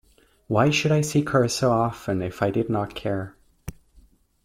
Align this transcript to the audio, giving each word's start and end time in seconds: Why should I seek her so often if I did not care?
Why 0.47 0.71
should 0.71 0.91
I 0.91 1.01
seek 1.01 1.29
her 1.29 1.47
so 1.47 1.71
often 1.71 2.23
if 2.23 2.41
I 2.41 2.49
did 2.49 2.71
not 2.71 2.95
care? 2.95 3.35